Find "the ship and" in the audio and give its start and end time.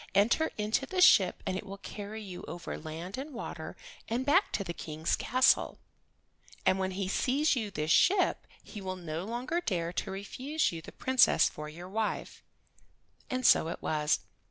0.87-1.55